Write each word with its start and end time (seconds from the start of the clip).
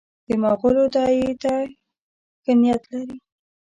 د 0.27 0.29
مغولو 0.43 0.83
داعیې 0.95 1.31
ته 1.43 1.53
ښه 2.41 2.53
نیت 2.61 2.83
لري. 2.93 3.17